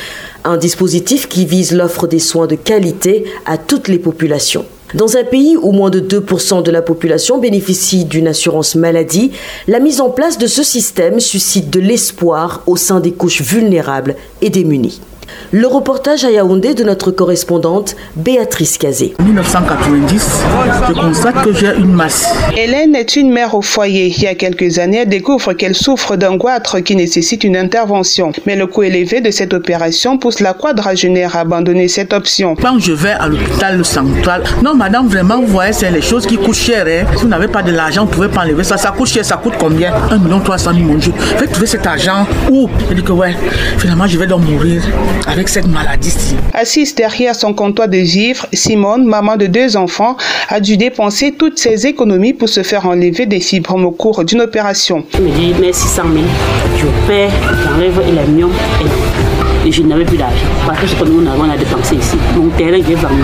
un 0.44 0.58
dispositif 0.58 1.26
qui 1.26 1.46
vise 1.46 1.72
l'offre 1.72 2.06
des 2.06 2.18
soins 2.18 2.46
de 2.46 2.54
qualité 2.54 3.24
à 3.46 3.56
toutes 3.56 3.88
les 3.88 3.98
populations. 3.98 4.66
Dans 4.94 5.16
un 5.16 5.24
pays 5.24 5.56
où 5.56 5.72
moins 5.72 5.90
de 5.90 6.00
2% 6.00 6.62
de 6.62 6.70
la 6.70 6.82
population 6.82 7.38
bénéficie 7.38 8.04
d'une 8.04 8.28
assurance 8.28 8.74
maladie, 8.74 9.32
la 9.66 9.80
mise 9.80 10.02
en 10.02 10.10
place 10.10 10.36
de 10.36 10.46
ce 10.46 10.62
système 10.62 11.18
suscite 11.18 11.70
de 11.70 11.80
l'espoir 11.80 12.62
au 12.66 12.76
sein 12.76 13.00
des 13.00 13.12
couches 13.12 13.42
vulnérables 13.42 14.16
et 14.42 14.50
démunies. 14.50 15.00
Le 15.50 15.66
reportage 15.66 16.26
à 16.26 16.30
Yaoundé 16.30 16.74
de 16.74 16.84
notre 16.84 17.10
correspondante 17.10 17.96
Béatrice 18.16 18.76
Cazé. 18.76 19.14
En 19.18 19.22
1990, 19.22 20.42
je 20.88 20.92
constate 20.92 21.42
que 21.42 21.54
j'ai 21.54 21.74
une 21.74 21.90
masse. 21.94 22.28
Hélène 22.54 22.94
est 22.94 23.16
une 23.16 23.32
mère 23.32 23.54
au 23.54 23.62
foyer. 23.62 24.12
Il 24.14 24.22
y 24.22 24.26
a 24.26 24.34
quelques 24.34 24.78
années, 24.78 24.98
elle 24.98 25.08
découvre 25.08 25.54
qu'elle 25.54 25.74
souffre 25.74 26.16
d'un 26.16 26.36
goitre 26.36 26.80
qui 26.80 26.94
nécessite 26.96 27.44
une 27.44 27.56
intervention. 27.56 28.32
Mais 28.44 28.56
le 28.56 28.66
coût 28.66 28.82
élevé 28.82 29.22
de 29.22 29.30
cette 29.30 29.54
opération 29.54 30.18
pousse 30.18 30.40
la 30.40 30.52
quadragénaire 30.52 31.34
à 31.34 31.40
abandonner 31.40 31.88
cette 31.88 32.12
option. 32.12 32.54
Quand 32.54 32.78
je 32.78 32.92
vais 32.92 33.12
à 33.12 33.26
l'hôpital 33.26 33.82
central, 33.86 34.44
non 34.62 34.74
madame, 34.74 35.08
vraiment, 35.08 35.40
vous 35.40 35.46
voyez, 35.46 35.72
c'est 35.72 35.90
les 35.90 36.02
choses 36.02 36.26
qui 36.26 36.36
coûtent 36.36 36.56
cher. 36.56 36.84
Hein. 36.86 37.06
Si 37.16 37.22
vous 37.22 37.28
n'avez 37.28 37.48
pas 37.48 37.62
de 37.62 37.72
l'argent, 37.72 38.02
vous 38.04 38.10
ne 38.10 38.14
pouvez 38.14 38.28
pas 38.28 38.42
enlever 38.42 38.64
ça. 38.64 38.76
Ça 38.76 38.90
coûte 38.90 39.08
cher, 39.08 39.24
ça 39.24 39.38
coûte 39.38 39.54
combien? 39.58 39.94
1 40.10 40.18
million 40.18 40.40
300 40.40 40.72
000, 40.74 40.84
mon 40.84 40.96
Dieu. 40.96 41.12
Faites 41.16 41.52
trouver 41.52 41.66
cet 41.68 41.86
argent 41.86 42.26
où? 42.50 42.68
Je 42.90 42.94
dis 42.94 43.02
que 43.02 43.12
ouais, 43.12 43.34
finalement, 43.78 44.06
je 44.06 44.18
vais 44.18 44.26
donc 44.26 44.42
mourir 44.42 44.82
avec 45.26 45.37
cette 45.46 45.68
maladie-ci. 45.68 46.34
Assise 46.54 46.94
derrière 46.94 47.36
son 47.36 47.54
comptoir 47.54 47.86
de 47.86 47.98
vivres, 47.98 48.46
Simone, 48.52 49.04
maman 49.04 49.36
de 49.36 49.46
deux 49.46 49.76
enfants, 49.76 50.16
a 50.48 50.58
dû 50.58 50.76
dépenser 50.76 51.32
toutes 51.32 51.58
ses 51.58 51.86
économies 51.86 52.32
pour 52.32 52.48
se 52.48 52.62
faire 52.62 52.86
enlever 52.86 53.26
des 53.26 53.40
fibromes 53.40 53.84
au 53.84 53.92
cours 53.92 54.24
d'une 54.24 54.40
opération. 54.40 55.04
Je 55.14 55.22
me 55.22 55.30
dis, 55.30 55.54
mais 55.60 55.72
600 55.72 56.02
000, 56.12 56.24
je 56.78 56.86
perds, 57.06 57.30
j'enlève 57.62 58.00
les 58.06 58.32
millions 58.32 58.50
et 59.66 59.70
je 59.70 59.82
n'avais 59.82 60.04
plus 60.04 60.16
d'argent. 60.16 60.46
Parce 60.66 60.80
que 60.80 60.86
ce 60.86 60.94
que 60.96 61.04
nous 61.04 61.28
avons 61.28 61.50
à 61.50 61.56
dépenser 61.56 61.96
ici. 61.96 62.16
Mon 62.36 62.48
terrain, 62.48 62.78
j'ai 62.86 62.94
vendu. 62.94 63.22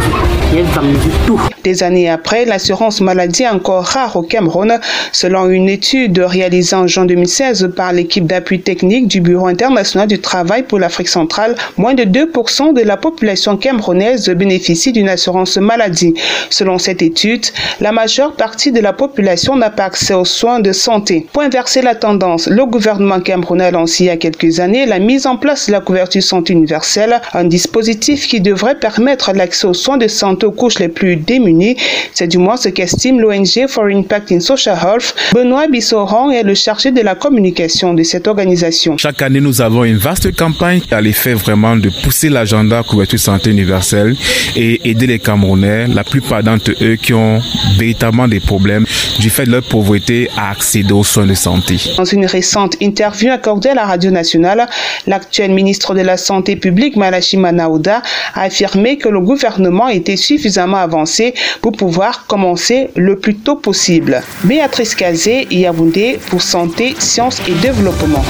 Des 1.64 1.82
années 1.82 2.08
après, 2.08 2.44
l'assurance 2.44 3.00
maladie 3.00 3.42
est 3.42 3.48
encore 3.48 3.82
rare 3.82 4.14
au 4.14 4.22
Cameroun. 4.22 4.78
Selon 5.10 5.48
une 5.48 5.68
étude 5.68 6.18
réalisée 6.18 6.76
en 6.76 6.86
juin 6.86 7.06
2016 7.06 7.72
par 7.74 7.92
l'équipe 7.92 8.26
d'appui 8.26 8.60
technique 8.60 9.08
du 9.08 9.20
Bureau 9.20 9.46
international 9.48 10.06
du 10.06 10.20
travail 10.20 10.62
pour 10.62 10.78
l'Afrique 10.78 11.08
centrale, 11.08 11.56
moins 11.76 11.94
de 11.94 12.04
2% 12.04 12.72
de 12.72 12.82
la 12.82 12.96
population 12.96 13.56
camerounaise 13.56 14.28
bénéficie 14.28 14.92
d'une 14.92 15.08
assurance 15.08 15.56
maladie. 15.56 16.14
Selon 16.50 16.78
cette 16.78 17.02
étude, 17.02 17.46
la 17.80 17.90
majeure 17.90 18.34
partie 18.34 18.70
de 18.70 18.80
la 18.80 18.92
population 18.92 19.56
n'a 19.56 19.70
pas 19.70 19.86
accès 19.86 20.14
aux 20.14 20.24
soins 20.24 20.60
de 20.60 20.70
santé. 20.70 21.26
Pour 21.32 21.42
inverser 21.42 21.82
la 21.82 21.96
tendance, 21.96 22.46
le 22.46 22.64
gouvernement 22.64 23.20
camerounais 23.20 23.64
a 23.64 23.70
lancé 23.72 24.04
il 24.04 24.06
y 24.06 24.10
a 24.10 24.16
quelques 24.16 24.60
années 24.60 24.86
la 24.86 25.00
mise 25.00 25.26
en 25.26 25.36
place 25.36 25.66
de 25.66 25.72
la 25.72 25.80
couverture 25.80 26.22
santé 26.22 26.52
universelle, 26.52 27.20
un 27.32 27.44
dispositif 27.44 28.28
qui 28.28 28.40
devrait 28.40 28.78
permettre 28.78 29.32
l'accès 29.32 29.66
aux 29.66 29.74
soins 29.74 29.96
de 29.96 30.06
santé 30.06 30.43
aux 30.44 30.52
couches 30.52 30.78
les 30.78 30.88
plus 30.88 31.16
démunies 31.16 31.76
c'est 32.12 32.28
du 32.28 32.38
moins 32.38 32.56
ce 32.56 32.68
qu'estime 32.68 33.20
l'ONG 33.20 33.66
for 33.68 33.84
Impact 33.86 34.32
in 34.32 34.40
Social 34.40 34.76
Health. 34.76 35.14
Benoît 35.32 35.66
Bissoran 35.66 36.30
est 36.30 36.42
le 36.42 36.54
chargé 36.54 36.90
de 36.90 37.00
la 37.00 37.14
communication 37.14 37.94
de 37.94 38.02
cette 38.02 38.28
organisation. 38.28 38.96
Chaque 38.98 39.20
année, 39.22 39.40
nous 39.40 39.60
avons 39.60 39.84
une 39.84 39.96
vaste 39.96 40.34
campagne 40.36 40.80
a 40.90 41.00
l'effet 41.00 41.34
vraiment 41.34 41.76
de 41.76 41.90
pousser 42.04 42.28
l'agenda 42.28 42.82
couverture 42.88 43.18
santé 43.18 43.50
universelle 43.50 44.14
et 44.54 44.88
aider 44.88 45.08
les 45.08 45.18
Camerounais, 45.18 45.88
la 45.88 46.04
plupart 46.04 46.42
d'entre 46.42 46.70
eux 46.82 46.94
qui 46.94 47.12
ont 47.12 47.40
véritablement 47.78 48.28
des 48.28 48.38
problèmes 48.38 48.86
du 49.18 49.28
fait 49.28 49.44
de 49.44 49.50
leur 49.50 49.62
pauvreté 49.64 50.28
à 50.36 50.50
accéder 50.50 50.92
aux 50.92 51.02
soins 51.02 51.26
de 51.26 51.34
santé. 51.34 51.76
Dans 51.96 52.04
une 52.04 52.26
récente 52.26 52.76
interview 52.80 53.32
accordée 53.32 53.70
à 53.70 53.74
la 53.74 53.86
radio 53.86 54.12
nationale, 54.12 54.68
l'actuel 55.08 55.50
ministre 55.50 55.94
de 55.94 56.02
la 56.02 56.16
Santé 56.16 56.54
publique, 56.54 56.94
Malachi 56.96 57.36
Manaouda, 57.36 58.02
a 58.34 58.42
affirmé 58.42 58.98
que 58.98 59.08
le 59.08 59.20
gouvernement 59.20 59.88
était 59.88 60.16
suffisamment 60.38 60.78
avancé 60.78 61.34
pour 61.62 61.72
pouvoir 61.72 62.26
commencer 62.26 62.90
le 62.96 63.16
plus 63.16 63.36
tôt 63.36 63.56
possible. 63.56 64.22
Béatrice 64.44 64.94
Kazé, 64.94 65.46
Yaoundé 65.50 66.18
pour 66.28 66.42
Santé, 66.42 66.94
Sciences 66.98 67.40
et 67.48 67.54
Développement. 67.62 68.24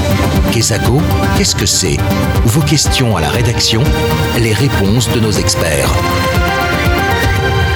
Kesako, 0.52 1.00
qu'est-ce 1.36 1.56
que 1.56 1.66
c'est? 1.66 1.96
Vos 2.44 2.60
questions 2.60 3.16
à 3.16 3.20
la 3.20 3.28
rédaction, 3.28 3.82
les 4.38 4.52
réponses 4.52 5.10
de 5.12 5.20
nos 5.20 5.32
experts. 5.32 5.90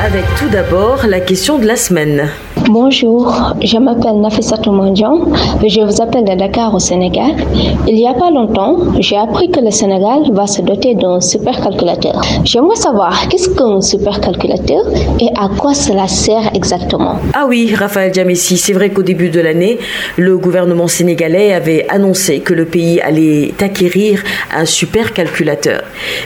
Avec 0.05 0.25
tout 0.39 0.49
d'abord 0.49 1.07
la 1.07 1.21
question 1.21 1.59
de 1.59 1.67
la 1.67 1.77
semaine. 1.77 2.31
Bonjour, 2.71 3.55
je 3.65 3.79
m'appelle 3.79 4.21
Nafissatou 4.21 4.73
Mandian 4.73 5.21
et 5.65 5.71
je 5.71 5.81
vous 5.81 6.03
appelle 6.03 6.25
de 6.27 6.35
Dakar 6.35 6.75
au 6.75 6.79
Sénégal. 6.79 7.33
Il 7.87 7.95
n'y 7.95 8.07
a 8.07 8.13
pas 8.13 8.31
longtemps, 8.31 8.77
j'ai 9.01 9.17
appris 9.17 9.51
que 9.51 9.61
le 9.61 9.71
Sénégal 9.71 10.31
va 10.33 10.47
se 10.47 10.61
doter 10.61 10.95
d'un 10.95 11.19
supercalculateur. 11.19 12.21
J'aimerais 12.45 12.77
savoir 12.77 13.27
qu'est-ce 13.31 13.49
qu'un 13.49 13.81
supercalculateur 13.81 14.83
et 15.19 15.29
à 15.35 15.49
quoi 15.49 15.73
cela 15.73 16.09
sert 16.09 16.51
exactement? 16.55 17.17
Ah 17.33 17.47
oui, 17.49 17.75
Raphaël 17.75 18.13
Djamessi, 18.13 18.59
c'est 18.59 18.75
vrai 18.75 18.91
qu'au 18.91 19.03
début 19.03 19.31
de 19.31 19.41
l'année, 19.41 19.79
le 20.19 20.37
gouvernement 20.37 20.89
sénégalais 20.89 21.55
avait 21.55 21.87
annoncé 21.89 22.41
que 22.41 22.53
le 22.53 22.67
pays 22.67 23.01
allait 23.01 23.55
acquérir 23.63 24.23
un 24.55 24.67
supercalculateur. 24.67 25.85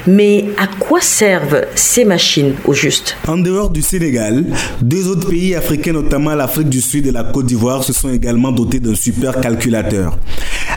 Mais 0.08 0.46
à 0.58 0.66
quoi 0.80 1.00
servent 1.00 1.66
ces 1.76 2.04
machines 2.04 2.54
au 2.64 2.72
juste? 2.72 3.16
En 3.28 3.38
dehors 3.38 3.70
du 3.70 3.80
Sénégal, 3.80 4.44
deux 4.80 5.08
autres 5.08 5.28
pays 5.30 5.54
africains, 5.54 5.92
notamment 5.92 6.31
l'Afrique 6.36 6.68
du 6.68 6.80
Sud 6.80 7.06
et 7.06 7.12
la 7.12 7.24
Côte 7.24 7.46
d'Ivoire 7.46 7.82
se 7.82 7.92
sont 7.92 8.10
également 8.10 8.52
dotés 8.52 8.80
d'un 8.80 8.94
supercalculateur. 8.94 10.16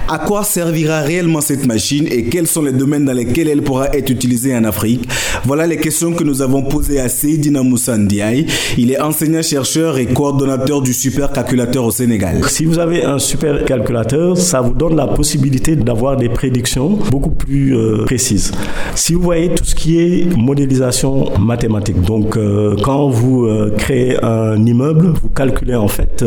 À 0.08 0.20
quoi 0.20 0.44
servira 0.44 1.02
réellement 1.02 1.42
cette 1.42 1.66
machine 1.66 2.06
et 2.12 2.26
quels 2.26 2.46
sont 2.46 2.62
les 2.62 2.72
domaines 2.72 3.06
dans 3.06 3.14
lesquels 3.14 3.48
elle 3.48 3.64
pourra 3.64 3.88
être 3.96 4.12
utilisée 4.12 4.56
en 4.56 4.64
Afrique? 4.64 5.10
Voilà 5.46 5.66
les 5.66 5.78
questions 5.78 6.14
que 6.14 6.24
nous 6.24 6.44
avons 6.44 6.62
posées 6.62 7.00
à 7.00 7.10
Seydina 7.10 7.64
Moussa 7.64 7.98
Ndiaye. 7.98 8.46
Il 8.78 8.92
est 8.92 9.00
enseignant-chercheur 9.02 9.98
et 9.98 10.06
coordonnateur 10.06 10.82
du 10.84 10.94
supercalculateur 10.94 11.86
au 11.86 11.92
Sénégal. 11.92 12.42
Si 12.50 12.66
vous 12.66 12.78
avez 12.78 13.04
un 13.04 13.18
supercalculateur, 13.18 14.38
ça 14.38 14.62
vous 14.62 14.74
donne 14.76 14.96
la 14.96 15.08
possibilité 15.08 15.76
d'avoir 15.76 16.18
des 16.18 16.30
prédictions 16.30 17.00
beaucoup 17.10 17.32
plus 17.32 17.76
euh, 17.76 18.06
précises. 18.06 18.52
Si 18.94 19.16
vous 19.16 19.22
voyez 19.22 19.50
tout 19.56 19.66
ce 19.66 19.74
qui 19.74 20.00
est 20.00 20.38
modélisation 20.38 21.32
mathématique, 21.40 22.02
donc 22.02 22.38
euh, 22.38 22.76
quand 22.84 23.10
vous 23.10 23.46
euh, 23.46 23.74
créez 23.76 24.24
un 24.24 24.64
immeuble, 24.64 25.14
vous 25.22 25.30
calculez 25.30 25.45
en 25.76 25.88
fait 25.88 26.24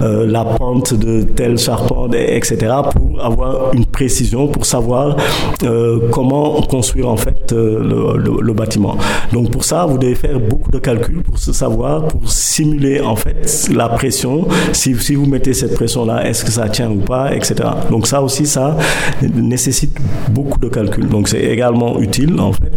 la 0.00 0.44
pente 0.44 0.94
de 0.94 1.22
telle 1.22 1.58
charpente, 1.58 2.14
etc. 2.14 2.72
pour 2.92 3.24
avoir 3.24 3.74
une 3.74 3.86
précision 3.86 4.48
pour 4.48 4.66
savoir 4.66 5.16
euh, 5.62 6.08
comment 6.10 6.60
construire 6.62 7.08
en 7.08 7.16
fait 7.16 7.52
euh, 7.52 8.16
le, 8.16 8.52
bâtiment. 8.52 8.96
Donc 9.32 9.50
pour 9.50 9.64
ça, 9.64 9.86
vous 9.86 9.96
devez 9.96 10.14
faire 10.14 10.38
beaucoup 10.40 10.70
de 10.70 10.78
calculs 10.78 11.22
pour 11.22 11.38
se 11.38 11.52
savoir, 11.52 12.08
pour 12.08 12.30
simuler 12.30 13.00
en 13.00 13.16
fait 13.16 13.68
la 13.72 13.88
pression. 13.88 14.46
Si, 14.72 14.94
si 14.96 15.14
vous 15.14 15.26
mettez 15.26 15.54
cette 15.54 15.74
pression-là, 15.74 16.28
est-ce 16.28 16.44
que 16.44 16.50
ça 16.50 16.68
tient 16.68 16.90
ou 16.90 16.98
pas, 16.98 17.34
etc. 17.34 17.54
Donc 17.90 18.06
ça 18.06 18.22
aussi, 18.22 18.46
ça 18.46 18.76
nécessite 19.22 19.96
beaucoup 20.30 20.58
de 20.58 20.68
calculs. 20.68 21.08
Donc 21.08 21.28
c'est 21.28 21.42
également 21.42 22.00
utile 22.00 22.38
en 22.40 22.52
fait 22.52 22.72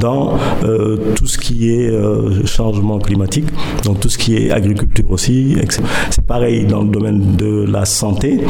dans 0.00 0.34
euh, 0.64 0.96
tout 1.14 1.26
ce 1.26 1.38
qui 1.38 1.70
est 1.70 1.90
changement 2.46 2.98
climatique, 2.98 3.46
donc 3.84 4.00
tout 4.00 4.08
ce 4.08 4.18
qui 4.18 4.36
est 4.36 4.50
agriculture 4.50 5.10
aussi. 5.10 5.27
C'est 5.28 6.24
pareil 6.26 6.64
dans 6.64 6.82
le 6.82 6.88
domaine 6.88 7.36
de 7.36 7.66
la 7.70 7.84
santé. 7.84 8.40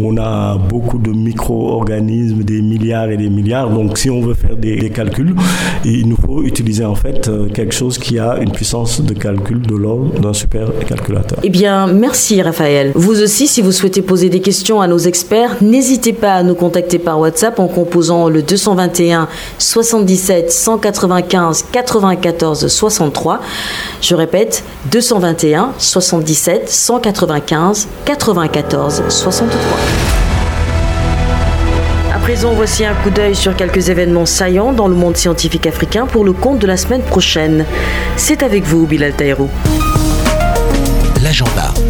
On 0.00 0.16
a 0.16 0.56
beaucoup 0.56 0.96
de 0.96 1.10
micro-organismes, 1.10 2.42
des 2.42 2.62
milliards 2.62 3.10
et 3.10 3.18
des 3.18 3.28
milliards. 3.28 3.68
Donc, 3.68 3.98
si 3.98 4.08
on 4.08 4.22
veut 4.22 4.32
faire 4.32 4.56
des, 4.56 4.88
calculs, 4.88 5.34
il 5.84 6.08
nous 6.08 6.16
faut 6.16 6.42
utiliser 6.42 6.86
en 6.86 6.94
fait 6.94 7.28
euh, 7.28 7.48
quelque 7.48 7.74
chose 7.74 7.98
qui 7.98 8.18
a 8.18 8.38
une 8.38 8.50
puissance 8.50 9.02
de 9.02 9.12
calcul 9.12 9.60
de 9.60 9.76
l'ordre 9.76 10.20
d'un 10.20 10.32
supercalculateur. 10.32 11.38
Eh 11.42 11.50
bien, 11.50 11.86
merci 11.86 12.40
Raphaël. 12.40 12.92
Vous 12.94 13.20
aussi, 13.20 13.46
si 13.46 13.60
vous 13.60 13.72
souhaitez 13.72 14.00
poser 14.00 14.30
des 14.30 14.40
questions 14.40 14.80
à 14.80 14.86
nos 14.86 14.98
experts, 14.98 15.56
n'hésitez 15.60 16.14
pas 16.14 16.34
à 16.36 16.42
nous 16.42 16.54
contacter 16.54 16.98
par 16.98 17.20
WhatsApp 17.20 17.58
en 17.58 17.68
composant 17.68 18.30
le 18.30 18.40
221 18.40 19.28
77 19.58 20.50
195 20.50 21.66
94 21.70 22.68
63. 22.68 23.40
Je 24.00 24.14
répète, 24.14 24.64
221 24.90 25.72
77 26.22 26.68
195 26.68 27.88
94 28.04 29.02
63 29.08 29.58
présent, 32.22 32.52
voici 32.52 32.84
un 32.84 32.94
coup 32.94 33.10
d'œil 33.10 33.34
sur 33.34 33.56
quelques 33.56 33.88
événements 33.88 34.26
saillants 34.26 34.72
dans 34.72 34.86
le 34.86 34.94
monde 34.94 35.16
scientifique 35.16 35.66
africain 35.66 36.06
pour 36.06 36.24
le 36.24 36.32
compte 36.32 36.60
de 36.60 36.68
la 36.68 36.76
semaine 36.76 37.02
prochaine. 37.02 37.66
C'est 38.16 38.44
avec 38.44 38.62
vous, 38.62 38.86
Bilal 38.86 39.12
Taïrou 39.12 39.50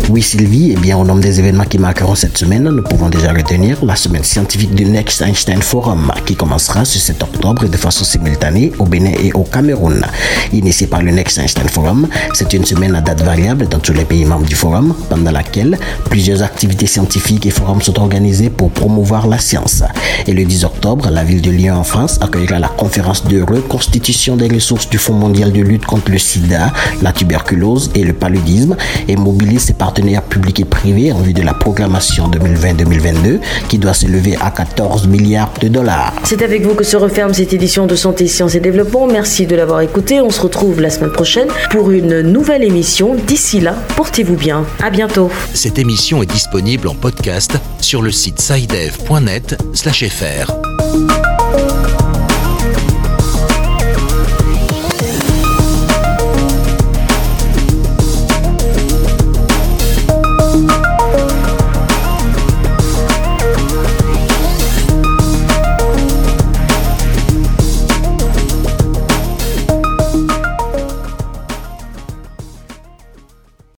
Oui, 0.08 0.22
Sylvie, 0.22 0.72
eh 0.72 0.78
bien, 0.78 0.96
au 0.96 1.04
nombre 1.04 1.20
des 1.20 1.40
événements 1.40 1.64
qui 1.64 1.76
marqueront 1.76 2.14
cette 2.14 2.38
semaine, 2.38 2.62
nous 2.62 2.82
pouvons 2.82 3.08
déjà 3.08 3.32
retenir 3.32 3.84
la 3.84 3.96
semaine 3.96 4.22
scientifique 4.22 4.72
du 4.72 4.84
Next 4.84 5.20
Einstein 5.20 5.60
Forum 5.60 6.12
qui 6.26 6.36
commencera 6.36 6.84
ce 6.84 7.00
7 7.00 7.22
octobre 7.22 7.66
de 7.66 7.76
façon 7.76 8.04
simultanée 8.04 8.70
au 8.78 8.84
Bénin 8.84 9.12
et 9.20 9.32
au 9.32 9.42
Cameroun. 9.42 10.04
Initié 10.52 10.86
par 10.86 11.02
le 11.02 11.10
Next 11.10 11.38
Einstein 11.38 11.68
Forum, 11.68 12.06
c'est 12.34 12.52
une 12.52 12.64
semaine 12.64 12.94
à 12.94 13.00
date 13.00 13.22
variable 13.22 13.66
dans 13.66 13.80
tous 13.80 13.92
les 13.92 14.04
pays 14.04 14.24
membres 14.24 14.46
du 14.46 14.54
forum, 14.54 14.94
pendant 15.08 15.32
laquelle 15.32 15.76
plusieurs 16.08 16.42
activités 16.42 16.86
scientifiques 16.86 17.46
et 17.46 17.50
forums 17.50 17.82
sont 17.82 17.98
organisés 17.98 18.48
pour 18.50 18.70
promouvoir 18.70 19.26
la 19.26 19.38
science. 19.38 19.82
Et 20.28 20.34
le 20.34 20.44
10 20.44 20.64
octobre, 20.64 21.10
la 21.10 21.24
ville 21.24 21.42
de 21.42 21.50
Lyon 21.50 21.76
en 21.76 21.84
France 21.84 22.18
accueillera 22.20 22.60
la 22.60 22.68
conférence 22.68 23.24
de 23.24 23.42
reconstitution 23.42 24.36
des 24.36 24.48
ressources 24.48 24.88
du 24.88 24.98
Fonds 24.98 25.14
mondial 25.14 25.52
de 25.52 25.62
lutte 25.62 25.86
contre 25.86 26.12
le 26.12 26.18
sida, 26.18 26.72
la 27.02 27.12
tuberculose 27.12 27.90
et 27.96 28.04
le 28.04 28.12
paludisme 28.12 28.76
et 29.08 29.16
mobilise 29.32 29.62
ses 29.62 29.72
partenaires 29.72 30.22
publics 30.22 30.60
et 30.60 30.64
privés 30.66 31.10
en 31.10 31.20
vue 31.20 31.32
de 31.32 31.40
la 31.42 31.54
programmation 31.54 32.30
2020-2022 32.30 33.40
qui 33.68 33.78
doit 33.78 33.94
s'élever 33.94 34.36
à 34.40 34.50
14 34.50 35.06
milliards 35.06 35.50
de 35.60 35.68
dollars. 35.68 36.12
C'est 36.24 36.42
avec 36.42 36.62
vous 36.62 36.74
que 36.74 36.84
se 36.84 36.98
referme 36.98 37.32
cette 37.32 37.54
édition 37.54 37.86
de 37.86 37.96
Santé, 37.96 38.26
Sciences 38.26 38.54
et 38.56 38.60
Développement. 38.60 39.06
Merci 39.06 39.46
de 39.46 39.56
l'avoir 39.56 39.80
écouté. 39.80 40.20
On 40.20 40.28
se 40.30 40.42
retrouve 40.42 40.82
la 40.82 40.90
semaine 40.90 41.12
prochaine 41.12 41.48
pour 41.70 41.90
une 41.90 42.20
nouvelle 42.20 42.62
émission. 42.62 43.14
D'ici 43.26 43.60
là, 43.60 43.74
portez-vous 43.96 44.36
bien. 44.36 44.66
À 44.82 44.90
bientôt. 44.90 45.30
Cette 45.54 45.78
émission 45.78 46.22
est 46.22 46.30
disponible 46.30 46.88
en 46.88 46.94
podcast 46.94 47.56
sur 47.80 48.02
le 48.02 48.10
site 48.10 48.38
sidev.net/fr. 48.38 48.82